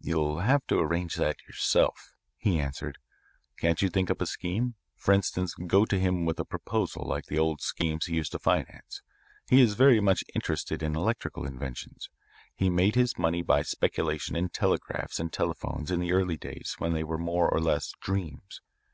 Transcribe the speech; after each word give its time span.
"You'll 0.00 0.38
have 0.40 0.66
to 0.68 0.78
arrange 0.78 1.16
that 1.16 1.42
yourself," 1.46 2.14
he 2.38 2.58
answered. 2.58 2.96
"Can't 3.58 3.82
you 3.82 3.90
think 3.90 4.10
up 4.10 4.22
a 4.22 4.26
scheme? 4.26 4.76
For 4.96 5.12
instance, 5.12 5.52
go 5.66 5.84
to 5.84 5.98
him 5.98 6.24
with 6.24 6.40
a 6.40 6.46
proposal 6.46 7.04
like 7.06 7.26
the 7.26 7.38
old 7.38 7.60
schemes 7.60 8.06
he 8.06 8.14
used 8.14 8.32
to 8.32 8.38
finance. 8.38 9.02
He 9.50 9.60
is 9.60 9.74
very 9.74 10.00
much 10.00 10.24
interested 10.34 10.82
in 10.82 10.96
electrical 10.96 11.44
inventions. 11.44 12.08
He 12.54 12.70
made 12.70 12.94
his 12.94 13.18
money 13.18 13.42
by 13.42 13.60
speculation 13.60 14.36
in 14.36 14.48
telegraphs 14.48 15.20
and 15.20 15.30
telephones 15.30 15.90
in 15.90 16.00
the 16.00 16.12
early 16.12 16.38
days 16.38 16.76
when 16.78 16.94
they 16.94 17.04
were 17.04 17.18
more 17.18 17.50
or 17.50 17.60
less 17.60 17.92
dreams. 18.00 18.62